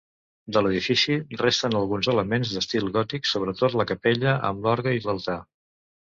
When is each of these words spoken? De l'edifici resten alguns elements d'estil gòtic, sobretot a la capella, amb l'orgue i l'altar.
De 0.55 0.61
l'edifici 0.67 1.17
resten 1.41 1.75
alguns 1.79 2.07
elements 2.13 2.53
d'estil 2.55 2.89
gòtic, 2.95 3.29
sobretot 3.33 3.75
a 3.77 3.81
la 3.81 3.85
capella, 3.91 4.33
amb 4.49 4.65
l'orgue 4.69 4.95
i 5.01 5.05
l'altar. 5.05 5.37